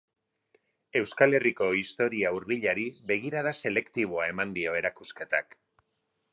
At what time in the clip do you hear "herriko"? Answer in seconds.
1.39-1.67